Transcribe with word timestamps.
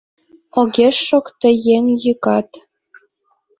Огеш 0.59 0.95
шокто 1.07 1.49
еҥ 1.75 1.85
йӱкат 2.03 2.49